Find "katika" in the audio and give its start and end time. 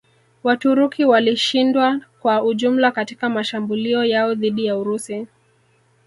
2.91-3.29